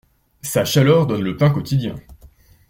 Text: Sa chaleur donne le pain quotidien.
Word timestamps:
Sa 0.41 0.65
chaleur 0.65 1.05
donne 1.05 1.21
le 1.21 1.37
pain 1.37 1.51
quotidien. 1.51 1.93